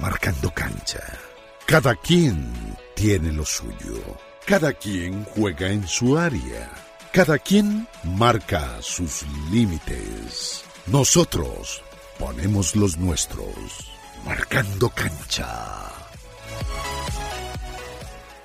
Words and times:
marcando 0.00 0.50
cancha. 0.50 1.00
Cada 1.66 1.94
quien 1.96 2.52
tiene 2.94 3.32
lo 3.32 3.44
suyo. 3.44 4.02
Cada 4.46 4.72
quien 4.72 5.24
juega 5.24 5.68
en 5.68 5.86
su 5.86 6.16
área. 6.16 6.70
Cada 7.12 7.38
quien 7.38 7.88
marca 8.04 8.76
sus 8.80 9.24
límites. 9.50 10.64
Nosotros 10.86 11.82
ponemos 12.18 12.76
los 12.76 12.96
nuestros. 12.98 13.90
Marcando 14.24 14.90
cancha. 14.90 15.90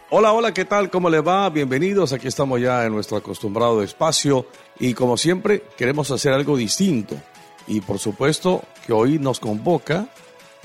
Hola, 0.10 0.34
hola, 0.34 0.54
¿qué 0.54 0.66
tal? 0.66 0.90
¿Cómo 0.90 1.10
le 1.10 1.22
va? 1.22 1.50
Bienvenidos. 1.50 2.12
Aquí 2.14 2.28
estamos 2.28 2.60
ya 2.60 2.86
en 2.86 2.94
nuestro 2.94 3.18
acostumbrado 3.18 3.82
espacio 3.84 4.46
y 4.80 4.94
como 4.94 5.16
siempre 5.16 5.64
queremos 5.78 6.12
hacer 6.12 6.34
algo 6.34 6.58
distinto. 6.58 7.16
Y 7.68 7.82
por 7.82 8.00
supuesto 8.00 8.64
que 8.86 8.94
hoy 8.94 9.20
nos 9.20 9.40
convoca 9.40 10.08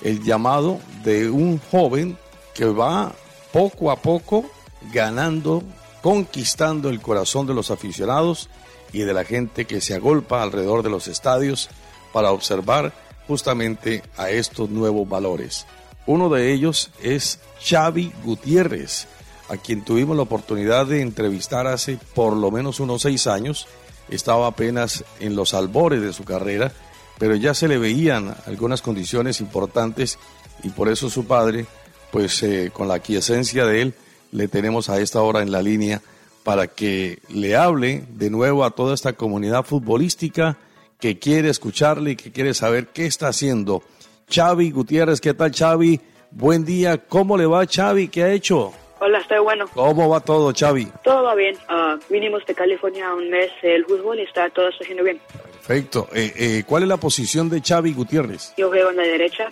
el 0.03 0.23
llamado 0.23 0.81
de 1.05 1.31
un 1.31 1.59
joven 1.59 2.19
que 2.55 2.67
va 2.67 3.13
poco 3.53 3.91
a 3.91 3.97
poco 3.97 4.45
ganando, 4.93 5.63
conquistando 6.03 6.89
el 6.89 7.01
corazón 7.01 7.47
de 7.47 7.55
los 7.55 7.71
aficionados 7.71 8.49
y 8.93 9.01
de 9.01 9.15
la 9.15 9.25
gente 9.25 9.65
que 9.65 9.81
se 9.81 9.95
agolpa 9.95 10.43
alrededor 10.43 10.83
de 10.83 10.91
los 10.91 11.09
estadios 11.09 11.69
para 12.13 12.33
observar 12.33 12.93
justamente 13.27 14.03
a 14.17 14.31
estos 14.31 14.71
nuevos 14.71 15.09
valores. 15.09 15.67
Uno 16.07 16.29
de 16.29 16.53
ellos 16.53 16.91
es 17.03 17.41
Xavi 17.61 18.13
Gutiérrez, 18.25 19.09
a 19.49 19.57
quien 19.57 19.85
tuvimos 19.85 20.17
la 20.17 20.23
oportunidad 20.23 20.87
de 20.87 21.01
entrevistar 21.01 21.67
hace 21.67 21.99
por 22.15 22.35
lo 22.35 22.51
menos 22.51 22.81
unos 22.81 23.03
seis 23.03 23.27
años. 23.27 23.67
Estaba 24.09 24.47
apenas 24.47 25.05
en 25.19 25.35
los 25.35 25.53
albores 25.53 26.01
de 26.01 26.13
su 26.13 26.25
carrera, 26.25 26.73
pero 27.19 27.35
ya 27.35 27.55
se 27.55 27.69
le 27.69 27.79
veían 27.79 28.35
algunas 28.47 28.83
condiciones 28.83 29.41
importantes 29.41 30.19
y 30.63 30.71
por 30.71 30.89
eso 30.89 31.11
su 31.11 31.27
padre, 31.27 31.67
pues 32.11 32.43
eh, 32.43 32.71
con 32.73 32.89
la 32.89 32.95
aquiescencia 32.95 33.67
de 33.67 33.83
él, 33.83 33.95
le 34.33 34.49
tenemos 34.49 34.91
a 34.91 35.01
esta 35.01 35.23
hora 35.23 35.43
en 35.43 35.53
la 35.53 35.63
línea 35.63 36.03
para 36.45 36.69
que 36.69 37.19
le 37.29 37.57
hable 37.57 38.05
de 38.11 38.31
nuevo 38.31 38.65
a 38.65 38.71
toda 38.71 38.95
esta 38.95 39.15
comunidad 39.15 39.65
futbolística 39.65 40.57
que 41.01 41.19
quiere 41.19 41.49
escucharle 41.49 42.13
y 42.13 42.17
que 42.17 42.33
quiere 42.33 42.55
saber 42.55 42.89
qué 42.89 43.07
está 43.07 43.29
haciendo. 43.29 43.83
Xavi 44.31 44.71
Gutiérrez, 44.71 45.21
¿qué 45.21 45.35
tal 45.35 45.53
Xavi? 45.53 46.01
Buen 46.31 46.65
día, 46.65 46.99
¿cómo 46.99 47.37
le 47.37 47.47
va 47.47 47.67
Xavi? 47.67 48.09
¿Qué 48.09 48.23
ha 48.23 48.33
hecho? 48.33 48.73
Hola, 48.99 49.19
estoy 49.19 49.41
bueno. 49.41 49.67
¿Cómo 49.75 50.09
va 50.09 50.21
todo, 50.21 50.53
Xavi? 50.55 50.89
Todo 51.05 51.25
va 51.25 51.35
bien. 51.35 51.57
Ah, 51.69 51.99
vinimos 52.09 52.45
de 52.47 52.55
California 52.55 53.13
un 53.15 53.29
mes 53.29 53.51
el 53.63 53.85
fútbol 53.85 54.19
y 54.19 54.23
está 54.23 54.49
todo 54.51 54.69
haciendo 54.69 55.05
bien. 55.05 55.21
Perfecto. 55.67 56.09
Eh, 56.15 56.33
eh, 56.37 56.63
¿Cuál 56.67 56.85
es 56.85 56.89
la 56.89 56.97
posición 56.97 57.49
de 57.49 57.61
Xavi 57.61 57.93
Gutiérrez? 57.93 58.53
Yo 58.57 58.69
juego 58.69 58.91
en 58.91 58.97
la 58.97 59.03
derecha. 59.03 59.45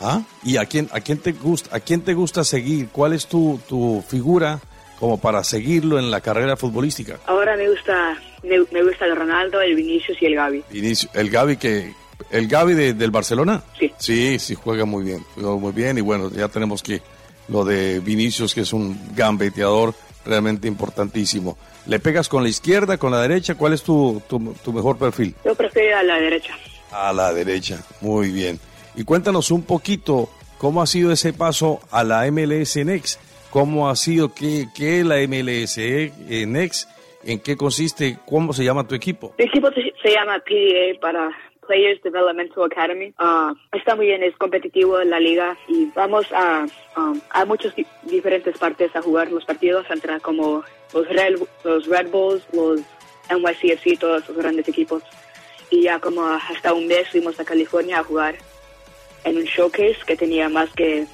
¿Ah? 0.00 0.20
¿Y 0.42 0.56
a 0.56 0.66
quién, 0.66 0.88
a 0.92 1.00
quién 1.00 1.18
te 1.18 1.32
gusta, 1.32 1.74
a 1.76 1.80
quién 1.80 2.00
te 2.02 2.14
gusta 2.14 2.42
seguir? 2.42 2.88
¿Cuál 2.90 3.12
es 3.12 3.26
tu, 3.26 3.60
tu 3.68 4.02
figura 4.08 4.58
como 4.98 5.20
para 5.20 5.44
seguirlo 5.44 5.98
en 5.98 6.10
la 6.10 6.20
carrera 6.20 6.56
futbolística? 6.56 7.20
Ahora 7.26 7.56
me 7.56 7.68
gusta, 7.70 8.18
me, 8.42 8.58
me 8.72 8.82
gusta 8.82 9.04
el 9.04 9.14
Ronaldo, 9.16 9.60
el 9.60 9.76
Vinicius 9.76 10.20
y 10.20 10.26
el 10.26 10.34
Gaby. 10.34 10.64
Vinicius, 10.70 11.10
el 11.14 11.30
Gaby 11.30 11.56
que, 11.56 11.94
el 12.30 12.48
Gaby 12.48 12.74
de- 12.74 12.94
del 12.94 13.10
Barcelona. 13.12 13.62
Sí. 13.78 13.92
Sí, 13.98 14.38
sí 14.40 14.54
juega 14.56 14.84
muy 14.84 15.04
bien, 15.04 15.24
juega 15.34 15.54
muy 15.54 15.72
bien 15.72 15.98
y 15.98 16.00
bueno, 16.00 16.30
ya 16.32 16.48
tenemos 16.48 16.82
que 16.82 17.00
lo 17.48 17.64
de 17.64 18.00
Vinicius 18.00 18.54
que 18.54 18.62
es 18.62 18.72
un 18.72 18.98
gambeteador 19.14 19.94
realmente 20.24 20.68
importantísimo. 20.68 21.56
¿Le 21.86 21.98
pegas 21.98 22.28
con 22.28 22.42
la 22.42 22.48
izquierda, 22.48 22.98
con 22.98 23.10
la 23.10 23.20
derecha? 23.20 23.54
¿Cuál 23.54 23.72
es 23.72 23.82
tu, 23.82 24.22
tu, 24.28 24.54
tu 24.64 24.72
mejor 24.72 24.98
perfil? 24.98 25.34
Yo 25.44 25.54
prefiero 25.54 25.98
a 25.98 26.02
la 26.02 26.18
derecha. 26.18 26.54
A 26.90 27.12
la 27.12 27.32
derecha, 27.32 27.82
muy 28.00 28.30
bien. 28.30 28.58
Y 28.94 29.04
cuéntanos 29.04 29.50
un 29.50 29.62
poquito 29.62 30.28
cómo 30.58 30.82
ha 30.82 30.86
sido 30.86 31.12
ese 31.12 31.32
paso 31.32 31.80
a 31.90 32.04
la 32.04 32.30
MLS 32.30 32.76
Next. 32.76 33.20
¿Cómo 33.50 33.88
ha 33.88 33.96
sido? 33.96 34.32
¿Qué, 34.34 34.66
qué 34.74 35.00
es 35.00 35.06
la 35.06 35.16
MLS 35.26 35.76
Next? 36.46 36.88
¿En 37.24 37.38
qué 37.40 37.56
consiste? 37.56 38.18
¿Cómo 38.26 38.52
se 38.52 38.64
llama 38.64 38.86
tu 38.86 38.94
equipo? 38.94 39.34
Mi 39.38 39.44
equipo 39.44 39.68
se, 39.70 39.92
se 40.02 40.14
llama 40.14 40.38
PDA 40.40 41.00
para 41.00 41.30
Players 41.72 42.02
Developmental 42.02 42.64
Academy. 42.64 43.14
Ah, 43.18 43.54
está 43.72 43.96
muy 43.96 44.04
bien, 44.06 44.22
es 44.22 44.36
competitivo 44.36 45.00
en 45.00 45.08
la 45.08 45.18
liga 45.18 45.56
y 45.68 45.86
vamos 45.94 46.26
a, 46.34 46.66
um, 46.98 47.18
a 47.30 47.46
muchas 47.46 47.74
di- 47.74 47.86
diferentes 48.02 48.58
partes 48.58 48.94
a 48.94 49.00
jugar 49.00 49.30
los 49.32 49.42
partidos, 49.46 49.86
entre 49.88 50.20
como 50.20 50.62
los 50.92 51.08
Red, 51.08 51.36
los 51.64 51.86
Red 51.86 52.10
Bulls, 52.10 52.42
los 52.52 52.80
NYCFC, 53.30 53.98
todos 53.98 54.28
los 54.28 54.36
grandes 54.36 54.68
equipos. 54.68 55.02
Y 55.70 55.84
ya 55.84 55.98
como 55.98 56.26
hasta 56.26 56.74
un 56.74 56.86
mes 56.86 57.08
fuimos 57.08 57.40
a 57.40 57.44
California 57.44 58.00
a 58.00 58.04
jugar 58.04 58.34
en 59.24 59.38
un 59.38 59.44
showcase 59.44 59.96
que 60.06 60.14
tenía 60.14 60.50
más 60.50 60.68
que 60.74 61.06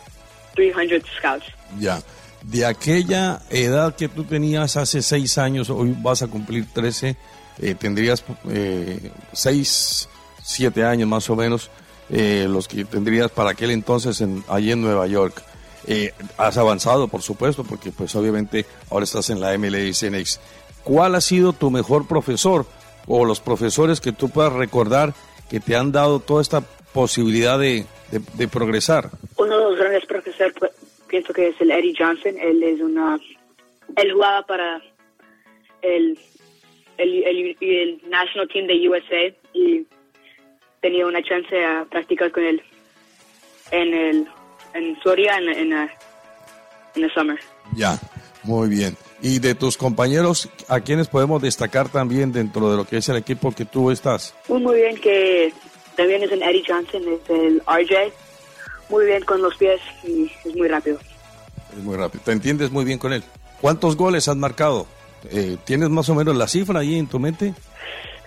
300 0.56 1.08
scouts. 1.18 1.47
Ya. 1.78 2.00
De 2.42 2.64
aquella 2.66 3.41
edad 3.50 3.94
que 3.94 4.08
tú 4.08 4.24
tenías 4.24 4.76
hace 4.76 5.02
seis 5.02 5.38
años, 5.38 5.70
hoy 5.70 5.94
vas 5.98 6.22
a 6.22 6.26
cumplir 6.26 6.64
13, 6.72 7.16
eh, 7.60 7.74
tendrías 7.76 8.24
eh, 8.50 9.12
seis, 9.32 10.08
siete 10.48 10.82
años 10.84 11.09
más 11.09 11.28
o 11.31 11.36
menos, 11.36 11.70
eh, 12.10 12.47
los 12.48 12.69
que 12.69 12.84
tendrías 12.86 13.31
para 13.31 13.50
aquel 13.50 13.70
entonces 13.70 14.20
en, 14.22 14.42
allí 14.48 14.72
en 14.72 14.81
Nueva 14.81 15.06
York. 15.06 15.42
Eh, 15.86 16.12
has 16.36 16.56
avanzado, 16.59 17.09
por 17.09 17.22
supuesto, 17.22 17.64
porque 17.64 17.91
pues 17.92 18.14
obviamente 18.16 18.64
ahora 18.91 19.04
estás 19.04 19.31
en 19.31 19.41
la 19.41 19.56
MLS 19.59 20.03
Next. 20.10 20.41
¿Cuál 20.84 21.14
ha 21.14 21.20
sido 21.20 21.53
tu 21.53 21.70
mejor 21.70 22.06
profesor 22.09 22.66
o 23.06 23.25
los 23.25 23.41
profesores 23.41 24.00
que 24.00 24.12
tú 24.12 24.28
puedas 24.31 24.53
recordar 24.53 25.14
que 25.50 25.60
te 25.60 25.76
han 25.76 25.92
dado 25.92 26.20
toda 26.20 26.41
esta 26.42 26.62
posibilidad 26.92 27.59
de, 27.59 27.84
de- 28.34 28.48
progresar? 28.48 29.10
Uno 29.36 29.56
de 29.59 29.65
los 29.65 29.78
grandes 29.78 30.04
profesores, 30.06 30.54
pues, 30.59 30.72
pienso 31.09 31.32
que 31.32 31.48
es 31.48 31.60
el 31.60 31.70
Eddie 31.70 31.94
Johnson. 31.98 32.34
Él 32.41 32.62
es 32.62 32.80
una, 32.80 33.19
él 33.97 34.12
jugaba 34.12 34.42
para 34.47 34.82
el, 35.82 36.19
el, 36.98 37.25
el, 37.25 37.56
el 37.60 38.03
National 38.10 38.48
Team 38.48 38.66
de 38.66 38.88
USA 38.88 39.34
y 39.54 39.86
tenía 40.81 41.06
una 41.06 41.22
chance 41.22 41.65
a 41.65 41.84
practicar 41.91 42.31
con 42.33 42.44
él 42.44 42.62
en 43.71 43.94
el 43.94 44.28
en 44.75 45.00
Soria 45.03 45.39
en, 45.39 45.49
en, 45.49 45.72
uh, 45.72 45.89
en 46.94 47.05
el 47.05 47.12
summer. 47.12 47.39
Ya, 47.75 47.99
muy 48.43 48.69
bien. 48.69 48.97
Y 49.21 49.41
de 49.41 49.55
tus 49.55 49.77
compañeros, 49.77 50.49
¿a 50.69 50.81
quiénes 50.81 51.09
podemos 51.09 51.43
destacar 51.43 51.89
también 51.89 52.33
dentro 52.33 52.71
de 52.71 52.77
lo 52.77 52.84
que 52.84 52.99
es 52.99 53.09
el 53.09 53.16
equipo 53.16 53.53
que 53.53 53.65
tú 53.65 53.91
estás? 53.91 54.34
Muy, 54.49 54.61
muy 54.61 54.77
bien 54.77 54.97
que 55.00 55.53
también 55.97 56.22
es 56.22 56.31
el 56.31 56.43
Eddie 56.43 56.62
Johnson, 56.66 57.03
es 57.09 57.31
el 57.31 57.62
RJ. 57.66 58.12
Muy 58.91 59.06
bien 59.06 59.22
con 59.25 59.43
los 59.43 59.55
pies 59.56 59.81
y 60.05 60.31
es 60.45 60.56
muy 60.56 60.69
rápido. 60.69 60.99
Es 61.77 61.83
muy 61.83 61.97
rápido. 61.97 62.22
¿Te 62.25 62.33
entiendes 62.33 62.71
muy 62.71 62.84
bien 62.84 62.99
con 62.99 63.12
él? 63.12 63.22
¿Cuántos 63.60 63.97
goles 63.97 64.28
has 64.28 64.37
marcado? 64.37 64.87
Eh, 65.31 65.56
¿Tienes 65.65 65.91
más 65.91 66.09
o 66.09 66.15
menos 66.15 66.37
la 66.37 66.47
cifra 66.47 66.81
ahí 66.81 66.97
en 66.97 67.09
tu 67.09 67.19
mente? 67.19 67.55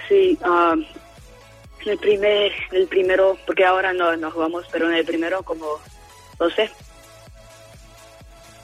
Sí, 0.10 0.38
um, 0.44 0.84
en 1.86 1.90
el 1.94 1.98
primer, 1.98 2.52
en 2.72 2.78
el 2.82 2.88
primero, 2.88 3.38
porque 3.46 3.66
ahora 3.66 3.94
no, 3.94 4.16
no 4.18 4.32
jugamos, 4.32 4.66
pero 4.72 4.88
en 4.90 4.96
el 4.96 5.06
primero 5.06 5.44
como 5.44 5.66
12. 6.40 6.70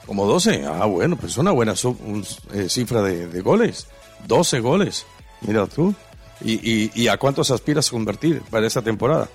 Como 0.06 0.26
12. 0.26 0.66
Ah, 0.66 0.86
bueno, 0.86 1.16
pues 1.18 1.34
es 1.34 1.38
una 1.38 1.52
buena 1.52 1.76
su- 1.76 1.90
un- 2.00 2.26
eh, 2.54 2.70
cifra 2.70 3.02
de, 3.02 3.28
de 3.28 3.42
goles. 3.42 3.88
12 4.26 4.60
goles. 4.60 5.06
Mira 5.42 5.68
tú. 5.68 5.94
¿Y, 6.42 6.54
y, 6.86 6.92
y 6.94 7.08
a 7.08 7.18
cuántos 7.18 7.50
aspiras 7.52 7.88
a 7.88 7.92
convertir 7.92 8.42
para 8.52 8.68
esta 8.68 8.82
temporada? 8.82 9.28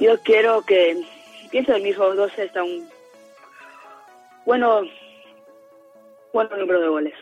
Yo 0.00 0.20
quiero 0.22 0.62
que, 0.64 1.02
pienso 1.50 1.74
el 1.74 1.82
mismo 1.82 2.04
12 2.14 2.44
está 2.44 2.62
un 2.62 2.88
bueno, 4.44 4.82
bueno 6.32 6.56
número 6.56 6.80
de 6.80 6.88
goles. 6.88 7.14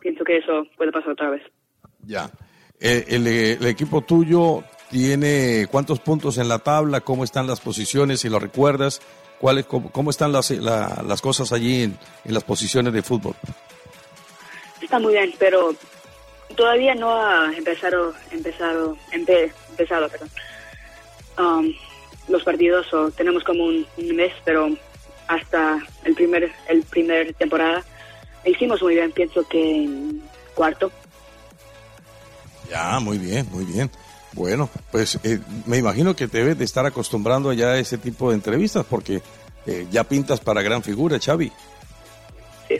Pienso 0.00 0.24
que 0.24 0.38
eso 0.38 0.64
puede 0.76 0.92
pasar 0.92 1.10
otra 1.12 1.30
vez. 1.30 1.42
Ya. 2.04 2.30
Eh, 2.84 3.04
el, 3.14 3.26
el 3.26 3.66
equipo 3.66 4.00
tuyo 4.02 4.64
tiene 4.90 5.66
cuántos 5.70 6.00
puntos 6.00 6.36
en 6.38 6.48
la 6.48 6.58
tabla, 6.58 7.00
cómo 7.00 7.22
están 7.24 7.46
las 7.46 7.60
posiciones, 7.60 8.20
si 8.20 8.28
lo 8.28 8.38
recuerdas, 8.40 9.00
cuáles, 9.38 9.66
cómo, 9.66 9.90
cómo 9.92 10.10
están 10.10 10.32
las, 10.32 10.50
la- 10.50 11.02
las 11.06 11.22
cosas 11.22 11.52
allí 11.52 11.84
en, 11.84 11.98
en 12.24 12.34
las 12.34 12.44
posiciones 12.44 12.92
de 12.92 13.02
fútbol. 13.02 13.34
Está 14.80 14.98
muy 14.98 15.14
bien, 15.14 15.32
pero 15.38 15.74
todavía 16.56 16.94
no 16.94 17.14
ha 17.16 17.52
empezado, 17.56 18.14
empezado, 18.32 18.96
empe- 19.12 19.52
empezado, 19.70 20.08
perdón. 20.08 20.30
Um, 21.38 21.72
los 22.28 22.42
partidos, 22.42 22.92
o 22.92 23.10
tenemos 23.12 23.44
como 23.44 23.64
un, 23.64 23.86
un 23.96 24.16
mes, 24.16 24.32
pero 24.44 24.68
hasta 25.28 25.78
el 26.04 26.14
primer, 26.14 26.52
el 26.68 26.82
primer 26.82 27.32
temporada 27.34 27.82
hicimos 28.44 28.82
muy 28.82 28.96
bien, 28.96 29.12
pienso 29.12 29.46
que 29.48 29.84
en 29.84 30.22
cuarto. 30.54 30.90
Ya, 32.72 32.98
muy 33.00 33.18
bien, 33.18 33.46
muy 33.52 33.64
bien. 33.66 33.90
Bueno, 34.32 34.70
pues 34.90 35.20
eh, 35.24 35.40
me 35.66 35.76
imagino 35.76 36.16
que 36.16 36.26
debes 36.26 36.56
de 36.58 36.64
estar 36.64 36.86
acostumbrando 36.86 37.52
ya 37.52 37.72
a 37.72 37.78
ese 37.78 37.98
tipo 37.98 38.30
de 38.30 38.36
entrevistas 38.36 38.86
porque 38.88 39.20
eh, 39.66 39.86
ya 39.90 40.04
pintas 40.04 40.40
para 40.40 40.62
gran 40.62 40.82
figura, 40.82 41.18
Xavi. 41.20 41.52
Sí. 42.68 42.76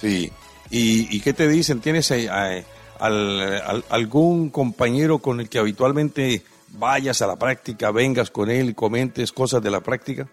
Sí. 0.00 0.32
¿Y, 0.70 1.16
y 1.16 1.20
qué 1.20 1.32
te 1.32 1.46
dicen? 1.46 1.80
¿Tienes 1.80 2.10
eh, 2.10 2.28
al- 2.28 2.64
al- 2.98 3.84
algún 3.90 4.50
compañero 4.50 5.18
con 5.20 5.38
el 5.38 5.48
que 5.48 5.60
habitualmente 5.60 6.42
vayas 6.70 7.22
a 7.22 7.28
la 7.28 7.36
práctica, 7.36 7.92
vengas 7.92 8.32
con 8.32 8.50
él, 8.50 8.74
comentes 8.74 9.30
cosas 9.30 9.62
de 9.62 9.70
la 9.70 9.80
práctica? 9.82 10.26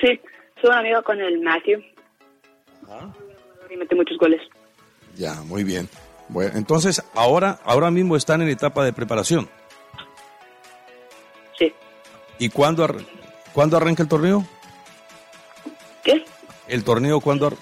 Sí, 0.00 0.18
soy 0.62 0.70
un 0.70 0.72
amigo 0.72 1.02
con 1.02 1.20
el 1.20 1.38
Matthew. 1.42 1.82
Y 3.70 3.76
mete 3.76 3.94
muchos 3.94 4.16
goles. 4.16 4.40
Ya, 5.16 5.34
muy 5.42 5.64
bien. 5.64 5.88
Bueno, 6.28 6.52
entonces, 6.56 7.02
ahora, 7.14 7.58
ahora 7.64 7.90
mismo 7.90 8.16
están 8.16 8.42
en 8.42 8.48
etapa 8.48 8.84
de 8.84 8.92
preparación. 8.92 9.48
Sí. 11.58 11.72
¿Y 12.38 12.48
cuándo, 12.50 12.84
ar- 12.84 12.96
cuándo 13.52 13.76
arranca 13.76 14.02
el 14.02 14.08
torneo? 14.08 14.44
¿Qué? 16.02 16.24
¿El 16.68 16.84
torneo 16.84 17.20
cuándo? 17.20 17.52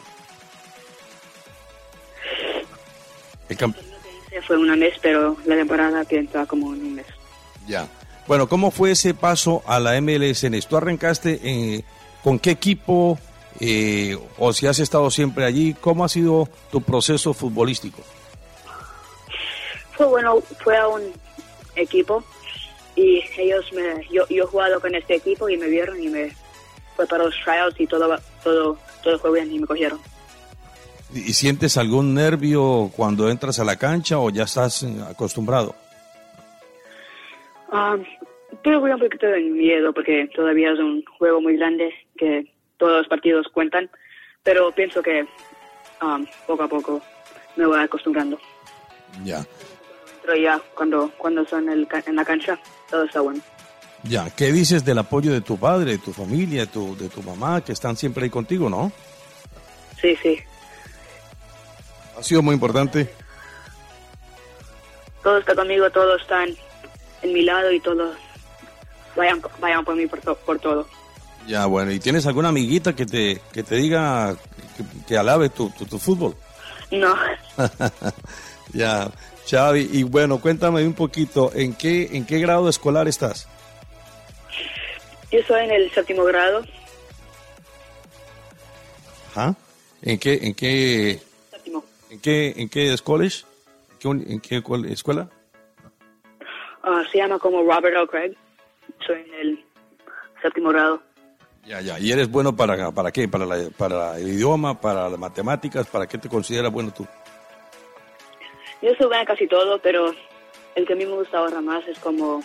El 3.48 3.56
camp- 3.56 3.76
Fue 4.46 4.56
un 4.58 4.78
mes, 4.78 4.94
pero 5.00 5.36
la 5.46 5.54
temporada 5.56 6.04
piensa 6.04 6.44
como 6.46 6.74
en 6.74 6.80
un 6.80 6.94
mes. 6.96 7.06
Ya. 7.66 7.86
Bueno, 8.26 8.48
¿cómo 8.48 8.70
fue 8.70 8.90
ese 8.90 9.14
paso 9.14 9.62
a 9.66 9.78
la 9.78 10.00
MLS 10.00 10.44
Next? 10.50 10.68
¿Tú 10.68 10.76
arrancaste 10.76 11.40
eh, 11.42 11.84
con 12.22 12.38
qué 12.38 12.50
equipo 12.52 13.18
eh, 13.60 14.18
o 14.38 14.52
si 14.52 14.66
has 14.66 14.78
estado 14.78 15.10
siempre 15.10 15.44
allí? 15.44 15.74
¿Cómo 15.80 16.04
ha 16.04 16.08
sido 16.08 16.48
tu 16.70 16.82
proceso 16.82 17.32
futbolístico? 17.32 18.02
Fue 19.92 20.06
bueno, 20.06 20.40
fue 20.62 20.76
a 20.76 20.88
un 20.88 21.02
equipo 21.76 22.24
y 22.96 23.22
ellos 23.38 23.72
me, 23.72 24.06
yo, 24.10 24.26
yo 24.28 24.44
he 24.44 24.46
jugado 24.46 24.80
con 24.80 24.94
este 24.94 25.16
equipo 25.16 25.48
y 25.48 25.56
me 25.56 25.68
vieron 25.68 26.00
y 26.02 26.08
me 26.08 26.32
fue 26.96 27.06
para 27.06 27.24
los 27.24 27.34
tryouts 27.42 27.80
y 27.80 27.86
todo, 27.86 28.16
todo, 28.42 28.78
todo 29.02 29.18
fue 29.18 29.32
bien 29.32 29.52
y 29.52 29.58
me 29.58 29.66
cogieron. 29.66 29.98
¿Y 31.12 31.32
sientes 31.32 31.76
algún 31.76 32.14
nervio 32.14 32.90
cuando 32.96 33.28
entras 33.28 33.60
a 33.60 33.64
la 33.64 33.76
cancha 33.76 34.18
o 34.18 34.30
ya 34.30 34.44
estás 34.44 34.82
eh, 34.82 34.96
acostumbrado? 35.08 35.74
Um, 37.70 38.04
tuve 38.62 38.94
un 38.94 39.00
poquito 39.00 39.26
de 39.26 39.40
miedo 39.40 39.92
porque 39.92 40.28
todavía 40.34 40.72
es 40.72 40.78
un 40.78 41.04
juego 41.18 41.40
muy 41.40 41.56
grande 41.56 41.92
que 42.16 42.46
todos 42.84 42.98
los 42.98 43.08
partidos 43.08 43.46
cuentan, 43.48 43.88
pero 44.42 44.70
pienso 44.72 45.02
que 45.02 45.26
um, 46.02 46.26
poco 46.46 46.64
a 46.64 46.68
poco 46.68 47.00
me 47.56 47.64
voy 47.64 47.80
acostumbrando. 47.80 48.38
Ya. 49.24 49.42
Pero 50.22 50.36
ya 50.36 50.60
cuando, 50.74 51.10
cuando 51.16 51.46
son 51.46 51.70
el 51.70 51.88
en 52.06 52.16
la 52.16 52.24
cancha, 52.26 52.58
todo 52.90 53.04
está 53.04 53.20
bueno. 53.22 53.40
Ya. 54.02 54.28
¿Qué 54.28 54.52
dices 54.52 54.84
del 54.84 54.98
apoyo 54.98 55.32
de 55.32 55.40
tu 55.40 55.56
padre, 55.58 55.92
de 55.92 55.98
tu 55.98 56.12
familia, 56.12 56.60
de 56.62 56.66
tu, 56.66 56.94
de 56.98 57.08
tu 57.08 57.22
mamá, 57.22 57.62
que 57.64 57.72
están 57.72 57.96
siempre 57.96 58.24
ahí 58.24 58.30
contigo, 58.30 58.68
no? 58.68 58.92
Sí, 59.98 60.14
sí. 60.22 60.38
Ha 62.18 62.22
sido 62.22 62.42
muy 62.42 62.52
importante. 62.54 63.08
Todo 65.22 65.38
está 65.38 65.54
conmigo, 65.54 65.88
todos 65.90 66.20
están 66.20 66.50
en 67.22 67.32
mi 67.32 67.40
lado 67.42 67.72
y 67.72 67.80
todos 67.80 68.14
vayan, 69.16 69.40
vayan 69.58 69.82
por 69.86 69.96
mí 69.96 70.06
por, 70.06 70.20
to- 70.20 70.36
por 70.36 70.58
todo. 70.58 70.86
Ya, 71.46 71.66
bueno. 71.66 71.92
¿Y 71.92 71.98
tienes 72.00 72.26
alguna 72.26 72.48
amiguita 72.48 72.94
que 72.94 73.06
te, 73.06 73.40
que 73.52 73.62
te 73.62 73.76
diga, 73.76 74.34
que, 74.76 74.84
que 75.06 75.18
alabe 75.18 75.50
tu, 75.50 75.70
tu, 75.70 75.84
tu 75.84 75.98
fútbol? 75.98 76.34
No, 76.90 77.14
ya, 78.72 79.10
Xavi. 79.50 79.88
Y 79.92 80.02
bueno, 80.04 80.40
cuéntame 80.40 80.86
un 80.86 80.94
poquito, 80.94 81.50
¿en 81.54 81.74
qué, 81.74 82.10
en 82.12 82.24
qué 82.24 82.38
grado 82.38 82.68
escolar 82.68 83.08
estás? 83.08 83.48
yo 85.30 85.42
soy 85.48 85.64
en 85.64 85.72
el 85.72 85.90
séptimo 85.90 86.22
grado. 86.24 86.64
Ajá. 89.30 89.56
¿En 90.02 90.18
qué, 90.18 90.38
en 90.42 90.54
qué, 90.54 91.20
Séptimo. 91.50 91.84
en 92.10 92.20
qué, 92.20 92.54
en 92.56 92.68
qué 92.68 92.96
college? 93.02 93.44
¿En 94.04 94.40
qué, 94.40 94.62
en 94.64 94.84
escuela? 94.92 95.28
Ah, 96.82 97.02
se 97.10 97.18
llama 97.18 97.38
como 97.38 97.62
Robert 97.62 97.96
O. 97.96 98.06
Craig. 98.06 98.36
Soy 99.06 99.22
en 99.22 99.34
el 99.34 99.64
séptimo 100.42 100.68
grado. 100.68 101.02
Ya, 101.66 101.80
ya. 101.80 101.98
¿Y 101.98 102.12
eres 102.12 102.30
bueno 102.30 102.54
para, 102.54 102.90
para 102.92 103.10
qué? 103.10 103.26
¿Para, 103.28 103.46
la- 103.46 103.70
para 103.76 104.18
el 104.18 104.28
idioma, 104.28 104.78
para 104.80 105.08
las 105.08 105.18
matemáticas? 105.18 105.86
¿Para 105.86 106.06
qué 106.06 106.18
te 106.18 106.28
consideras 106.28 106.70
bueno 106.72 106.92
tú? 106.92 107.06
Yo 108.82 108.90
soy 108.98 109.06
buena 109.06 109.20
en 109.22 109.26
casi 109.26 109.46
todo, 109.48 109.78
pero 109.78 110.12
el 110.74 110.86
que 110.86 110.92
a 110.92 110.96
mí 110.96 111.06
me 111.06 111.12
gusta 111.14 111.38
ahora 111.38 111.60
más 111.62 111.86
es 111.88 111.98
como 112.00 112.42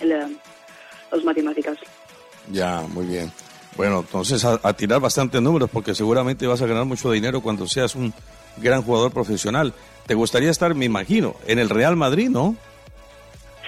el, 0.00 0.10
eh, 0.12 0.26
las 1.12 1.24
matemáticas. 1.24 1.78
Ya, 2.50 2.80
muy 2.88 3.06
bien. 3.06 3.30
Bueno, 3.76 4.00
entonces 4.00 4.44
a, 4.44 4.58
a 4.64 4.72
tirar 4.72 4.98
bastantes 5.00 5.40
números 5.40 5.70
porque 5.72 5.94
seguramente 5.94 6.46
vas 6.48 6.60
a 6.60 6.66
ganar 6.66 6.84
mucho 6.86 7.12
dinero 7.12 7.40
cuando 7.40 7.68
seas 7.68 7.94
un 7.94 8.12
gran 8.56 8.82
jugador 8.82 9.12
profesional. 9.12 9.72
¿Te 10.06 10.14
gustaría 10.14 10.50
estar, 10.50 10.74
me 10.74 10.86
imagino, 10.86 11.36
en 11.46 11.60
el 11.60 11.70
Real 11.70 11.94
Madrid, 11.94 12.28
no? 12.30 12.56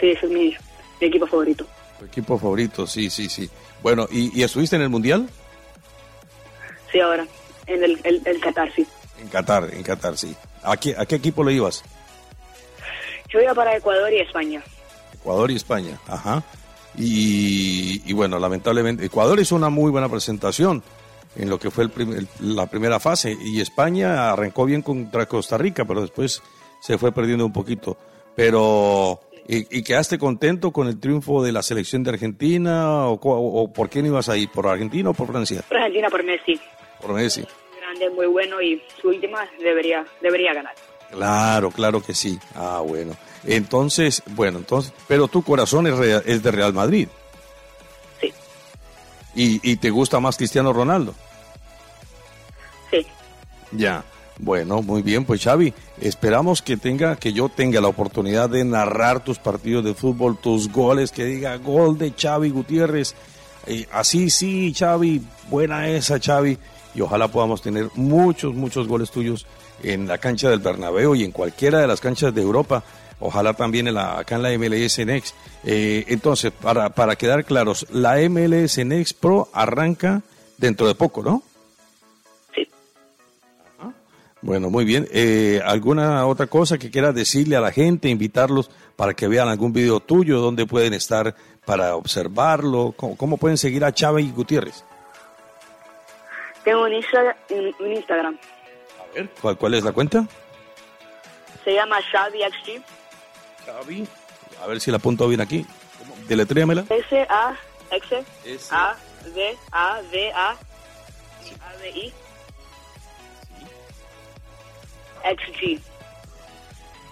Sí, 0.00 0.08
ese 0.08 0.26
es 0.26 0.32
mi, 0.32 0.56
mi 1.00 1.06
equipo 1.06 1.29
favorito. 1.29 1.64
Tu 2.02 2.06
equipo 2.06 2.37
favorito, 2.37 2.84
sí, 2.84 3.08
sí, 3.10 3.28
sí. 3.28 3.49
Bueno, 3.81 4.08
¿y, 4.10 4.37
y 4.37 4.43
estuviste 4.43 4.75
en 4.75 4.82
el 4.82 4.88
Mundial? 4.88 5.28
Sí, 6.90 6.99
ahora. 6.99 7.25
En 7.69 7.84
el, 7.84 8.00
el, 8.02 8.20
el 8.25 8.40
Qatar, 8.40 8.72
sí. 8.75 8.84
En 9.20 9.28
Qatar, 9.28 9.70
en 9.72 9.84
Qatar, 9.84 10.19
sí. 10.19 10.34
¿A 10.64 10.76
qué, 10.76 10.96
a 10.99 11.06
qué 11.06 11.14
equipo 11.14 11.44
le 11.44 11.52
ibas? 11.52 11.84
Yo 13.28 13.40
iba 13.40 13.54
para 13.54 13.76
Ecuador 13.76 14.12
y 14.12 14.19
España. 14.19 14.60
Ecuador 15.14 15.52
y 15.52 15.54
España, 15.56 15.96
ajá. 16.08 16.43
Y, 16.99 18.02
y 18.05 18.12
bueno, 18.14 18.37
lamentablemente, 18.40 19.05
Ecuador 19.05 19.38
hizo 19.38 19.55
una 19.55 19.69
muy 19.70 19.93
buena 19.93 20.08
presentación 20.08 20.82
en 21.37 21.48
lo 21.48 21.60
que 21.60 21.70
fue 21.70 21.84
el 21.84 21.90
prim- 21.90 22.14
el- 22.14 22.28
la 22.40 22.66
primera 22.66 22.98
fase 22.98 23.37
y 23.40 23.60
España 23.60 24.32
arrancó 24.32 24.64
bien 24.64 24.82
contra 24.82 25.26
Costa 25.26 25.56
Rica, 25.56 25.84
pero 25.84 26.00
después 26.02 26.43
se 26.81 26.98
fue 26.98 27.12
perdiendo 27.12 27.46
un 27.46 27.52
poquito. 27.52 27.96
Pero, 28.34 29.20
¿y, 29.48 29.78
y 29.78 29.82
quedaste 29.82 30.18
contento 30.18 30.72
con 30.72 30.88
el 30.88 30.98
triunfo 31.00 31.42
de 31.42 31.52
la 31.52 31.62
selección 31.62 32.02
de 32.02 32.10
Argentina? 32.10 33.06
¿O, 33.06 33.18
co- 33.20 33.36
o 33.38 33.72
por 33.72 33.88
quién 33.90 34.06
ibas 34.06 34.28
ahí? 34.28 34.46
¿Por 34.46 34.66
Argentina 34.66 35.10
o 35.10 35.14
por 35.14 35.28
Francia? 35.28 35.62
Por 35.68 35.76
Argentina, 35.78 36.08
por 36.10 36.22
Messi. 36.24 36.60
Por 37.00 37.12
Messi. 37.14 37.44
Grande, 37.80 38.10
muy 38.10 38.26
bueno 38.26 38.60
y 38.62 38.82
su 39.00 39.08
última 39.08 39.46
debería, 39.58 40.04
debería 40.20 40.54
ganar. 40.54 40.74
Claro, 41.10 41.70
claro 41.70 42.02
que 42.02 42.14
sí. 42.14 42.38
Ah, 42.54 42.80
bueno. 42.86 43.14
Entonces, 43.44 44.22
bueno, 44.30 44.58
entonces, 44.58 44.92
pero 45.08 45.28
tu 45.28 45.42
corazón 45.42 45.86
es, 45.86 45.96
rea- 45.96 46.22
es 46.24 46.42
de 46.42 46.50
Real 46.50 46.72
Madrid. 46.72 47.08
Sí, 48.20 48.32
¿Y, 49.34 49.72
y 49.72 49.76
te 49.76 49.90
gusta 49.90 50.20
más 50.20 50.36
Cristiano 50.36 50.72
Ronaldo? 50.72 51.14
sí. 52.90 53.06
Ya. 53.72 54.04
Bueno, 54.42 54.82
muy 54.82 55.02
bien, 55.02 55.24
pues 55.24 55.40
Xavi, 55.40 55.72
esperamos 56.00 56.62
que 56.62 56.76
tenga, 56.76 57.14
que 57.14 57.32
yo 57.32 57.48
tenga 57.48 57.80
la 57.80 57.86
oportunidad 57.86 58.50
de 58.50 58.64
narrar 58.64 59.22
tus 59.22 59.38
partidos 59.38 59.84
de 59.84 59.94
fútbol, 59.94 60.36
tus 60.36 60.70
goles, 60.72 61.12
que 61.12 61.24
diga 61.24 61.56
gol 61.58 61.96
de 61.96 62.12
Xavi 62.12 62.50
Gutiérrez. 62.50 63.14
Eh, 63.69 63.86
así 63.93 64.31
sí, 64.31 64.74
Xavi, 64.76 65.22
buena 65.48 65.88
esa 65.88 66.19
Xavi. 66.19 66.58
Y 66.93 67.00
ojalá 67.00 67.28
podamos 67.28 67.62
tener 67.62 67.88
muchos, 67.94 68.52
muchos 68.52 68.88
goles 68.88 69.12
tuyos 69.12 69.46
en 69.81 70.08
la 70.08 70.19
cancha 70.19 70.50
del 70.50 70.58
Bernabéu 70.58 71.14
y 71.14 71.22
en 71.22 71.31
cualquiera 71.31 71.78
de 71.78 71.86
las 71.86 72.00
canchas 72.00 72.34
de 72.34 72.43
Europa. 72.43 72.82
Ojalá 73.20 73.55
también 73.55 73.86
en 73.86 73.94
la, 73.94 74.19
acá 74.19 74.34
en 74.34 74.43
la 74.43 74.58
MLS 74.58 74.98
Next. 75.06 75.36
Eh, 75.62 76.05
entonces, 76.08 76.50
para, 76.50 76.90
para 76.90 77.14
quedar 77.14 77.44
claros, 77.44 77.86
la 77.93 78.17
MLS 78.28 78.84
Next 78.84 79.17
Pro 79.20 79.48
arranca 79.52 80.22
dentro 80.58 80.88
de 80.88 80.96
poco, 80.96 81.22
¿no? 81.22 81.44
Bueno, 84.43 84.70
muy 84.70 84.84
bien. 84.84 85.08
Eh, 85.13 85.61
¿Alguna 85.65 86.27
otra 86.27 86.49
cosa 86.49 86.77
que 86.79 86.91
quieras 86.91 87.15
decirle 87.15 87.55
a 87.56 87.61
la 87.61 87.70
gente, 87.70 88.08
invitarlos 88.08 88.70
para 88.96 89.15
que 89.15 89.29
vean 89.29 89.49
algún 89.49 89.72
video 89.72 90.01
tuyo, 90.01 90.41
dónde 90.41 90.67
pueden 90.67 90.94
estar 90.94 91.34
para 91.65 91.94
observarlo? 91.94 92.93
¿Cómo, 92.96 93.17
cómo 93.17 93.37
pueden 93.37 93.56
seguir 93.56 93.84
a 93.84 93.93
Chávez 93.93 94.34
Gutiérrez? 94.34 94.84
Tengo 96.65 96.82
un, 96.84 96.93
Insta- 96.93 97.37
un- 97.51 97.75
un 97.87 97.93
Instagram. 97.93 98.37
A 99.01 99.15
ver. 99.15 99.29
¿Cuál, 99.41 99.56
cuál 99.58 99.75
es 99.75 99.84
la 99.84 99.93
cuenta? 99.93 100.27
Se 101.65 101.72
llama 101.75 101.99
XaviXG. 102.11 102.82
Xavi. 103.67 104.06
A 104.63 104.67
ver 104.67 104.81
si 104.81 104.91
la 104.91 104.96
apunto 104.96 105.29
bien 105.29 105.41
aquí. 105.41 105.65
Deletréamela. 106.29 106.84
S-A-X 106.89 108.08
S. 108.44 108.69
A-D-A-D-A 108.75 110.51
A-D-I 110.51 112.13
XG. 115.22 115.81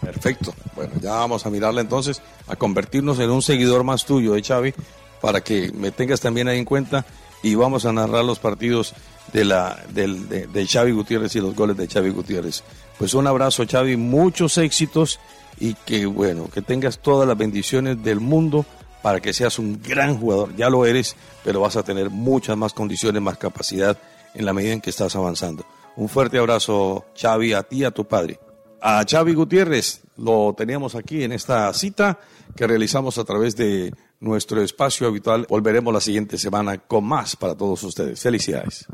Perfecto. 0.00 0.54
Bueno, 0.74 0.94
ya 1.00 1.12
vamos 1.12 1.44
a 1.46 1.50
mirarla 1.50 1.80
entonces, 1.80 2.22
a 2.48 2.56
convertirnos 2.56 3.18
en 3.18 3.30
un 3.30 3.42
seguidor 3.42 3.84
más 3.84 4.04
tuyo, 4.04 4.34
¿eh, 4.34 4.42
Xavi? 4.42 4.74
Para 5.20 5.42
que 5.42 5.70
me 5.74 5.90
tengas 5.90 6.20
también 6.20 6.48
ahí 6.48 6.58
en 6.58 6.64
cuenta 6.64 7.04
y 7.42 7.54
vamos 7.54 7.84
a 7.84 7.92
narrar 7.92 8.24
los 8.24 8.38
partidos 8.38 8.94
de 9.32 9.44
la 9.44 9.78
del, 9.90 10.28
de, 10.28 10.46
de 10.46 10.66
Xavi 10.66 10.92
Gutiérrez 10.92 11.36
y 11.36 11.40
los 11.40 11.54
goles 11.54 11.76
de 11.76 11.86
Xavi 11.86 12.10
Gutiérrez. 12.10 12.62
Pues 12.98 13.14
un 13.14 13.26
abrazo, 13.26 13.64
Xavi, 13.70 13.96
muchos 13.96 14.58
éxitos 14.58 15.20
y 15.58 15.74
que, 15.74 16.06
bueno, 16.06 16.48
que 16.52 16.62
tengas 16.62 16.98
todas 16.98 17.28
las 17.28 17.36
bendiciones 17.36 18.02
del 18.02 18.20
mundo 18.20 18.64
para 19.02 19.20
que 19.20 19.32
seas 19.32 19.58
un 19.58 19.80
gran 19.82 20.18
jugador. 20.18 20.54
Ya 20.56 20.70
lo 20.70 20.84
eres, 20.86 21.16
pero 21.44 21.60
vas 21.60 21.76
a 21.76 21.82
tener 21.82 22.10
muchas 22.10 22.56
más 22.56 22.72
condiciones, 22.72 23.22
más 23.22 23.38
capacidad 23.38 23.96
en 24.34 24.44
la 24.44 24.52
medida 24.52 24.72
en 24.72 24.80
que 24.80 24.90
estás 24.90 25.16
avanzando. 25.16 25.64
Un 26.00 26.08
fuerte 26.08 26.38
abrazo, 26.38 27.04
Xavi, 27.14 27.52
a 27.52 27.62
ti 27.62 27.80
y 27.80 27.84
a 27.84 27.90
tu 27.90 28.08
padre. 28.08 28.40
a 28.80 29.04
Xavi 29.06 29.34
Gutiérrez. 29.34 30.00
Lo 30.16 30.54
teníamos 30.56 30.94
aquí 30.94 31.22
en 31.24 31.32
esta 31.32 31.70
cita 31.74 32.18
que 32.56 32.66
realizamos 32.66 33.18
a 33.18 33.24
través 33.24 33.54
de 33.54 33.92
nuestro 34.18 34.62
espacio 34.62 35.08
habitual. 35.08 35.44
Volveremos 35.46 35.92
la 35.92 36.00
siguiente 36.00 36.38
semana 36.38 36.78
con 36.78 37.04
más 37.04 37.36
para 37.36 37.54
todos 37.54 37.82
ustedes. 37.82 38.18
Felicidades. 38.18 38.86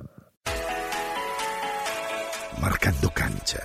Marcando 2.61 3.09
cancha. 3.11 3.63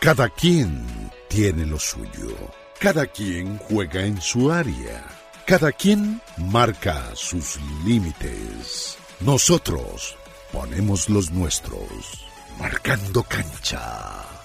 Cada 0.00 0.30
quien 0.30 0.82
tiene 1.28 1.66
lo 1.66 1.78
suyo. 1.78 2.34
Cada 2.78 3.04
quien 3.08 3.58
juega 3.58 4.06
en 4.06 4.18
su 4.22 4.50
área. 4.50 5.04
Cada 5.44 5.70
quien 5.72 6.22
marca 6.38 7.10
sus 7.12 7.58
límites. 7.84 8.96
Nosotros 9.20 10.16
ponemos 10.50 11.10
los 11.10 11.30
nuestros. 11.30 12.29
Marcando 12.58 13.22
cancha. 13.22 14.39